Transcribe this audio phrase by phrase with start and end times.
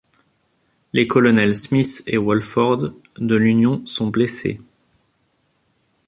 [0.93, 4.59] Les colonels Smith et Wolford de l'Union sont blessés.